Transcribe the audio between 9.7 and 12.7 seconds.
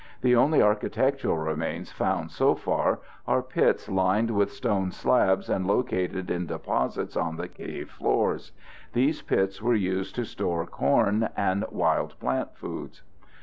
used to store corn and wild plant